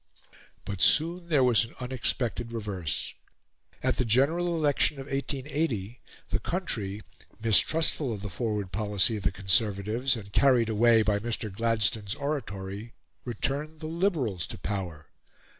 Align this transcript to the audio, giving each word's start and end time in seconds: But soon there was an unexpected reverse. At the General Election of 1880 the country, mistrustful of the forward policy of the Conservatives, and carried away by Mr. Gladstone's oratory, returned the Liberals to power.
But 0.65 0.81
soon 0.81 1.29
there 1.29 1.43
was 1.43 1.63
an 1.63 1.75
unexpected 1.79 2.51
reverse. 2.51 3.13
At 3.83 3.97
the 3.97 4.03
General 4.17 4.47
Election 4.47 4.99
of 4.99 5.05
1880 5.05 6.01
the 6.29 6.39
country, 6.39 7.03
mistrustful 7.39 8.11
of 8.11 8.23
the 8.23 8.27
forward 8.31 8.71
policy 8.71 9.17
of 9.17 9.21
the 9.21 9.31
Conservatives, 9.31 10.15
and 10.15 10.33
carried 10.33 10.69
away 10.69 11.03
by 11.03 11.19
Mr. 11.19 11.53
Gladstone's 11.53 12.15
oratory, 12.15 12.93
returned 13.25 13.79
the 13.79 13.85
Liberals 13.85 14.47
to 14.47 14.57
power. 14.57 15.05